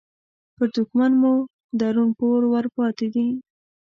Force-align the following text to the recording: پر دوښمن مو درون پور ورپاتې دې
پر 0.55 0.67
دوښمن 0.75 1.11
مو 1.21 1.33
درون 1.79 2.09
پور 2.19 2.41
ورپاتې 2.53 3.07
دې 3.13 3.27